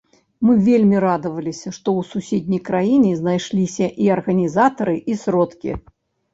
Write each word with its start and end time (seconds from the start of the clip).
Мы 0.45 0.53
вельмі 0.69 0.97
радаваліся 1.03 1.73
што 1.77 1.83
ў 1.83 2.01
суседняй 2.15 2.63
краіне 2.71 3.13
знайшліся 3.21 3.93
і 4.07 4.13
арганізатары 4.17 4.99
і 5.11 5.23
сродкі. 5.25 5.71